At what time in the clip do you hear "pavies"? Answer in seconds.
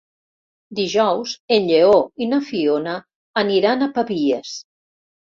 3.99-4.55